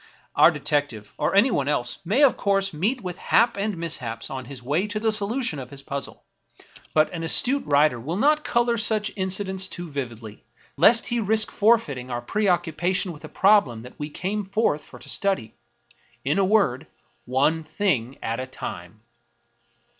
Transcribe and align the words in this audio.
Our 0.35 0.49
detective, 0.49 1.13
or 1.19 1.35
anyone 1.35 1.67
else, 1.67 1.99
may 2.03 2.23
of 2.23 2.35
course 2.35 2.73
meet 2.73 3.01
with 3.01 3.19
haps 3.19 3.59
and 3.59 3.77
mishaps 3.77 4.31
on 4.31 4.45
his 4.45 4.63
way 4.63 4.87
to 4.87 4.99
the 4.99 5.11
solution 5.11 5.59
of 5.59 5.69
his 5.69 5.83
puzzle; 5.83 6.23
but 6.95 7.13
an 7.13 7.21
astute 7.21 7.61
writer 7.67 7.99
will 7.99 8.17
not 8.17 8.39
II 8.39 8.51
American 8.51 8.73
Mystery 8.73 8.79
Stories 8.79 8.87
color 8.87 8.99
such 8.99 9.11
incidents 9.15 9.67
too 9.67 9.91
vividly, 9.91 10.43
lest 10.75 11.05
he 11.09 11.19
risk 11.19 11.51
forfeiting 11.51 12.09
our 12.09 12.19
preoccupation 12.21 13.13
with 13.13 13.21
the 13.21 13.29
problem 13.29 13.83
that 13.83 13.99
we 13.99 14.09
came 14.09 14.43
forth 14.43 14.83
for 14.83 14.97
to 14.97 15.07
study. 15.07 15.53
In 16.25 16.39
a 16.39 16.43
word, 16.45 16.87
One 17.25 17.63
thing 17.63 18.17
at 18.23 18.39
a 18.39 18.47
time 18.47 19.01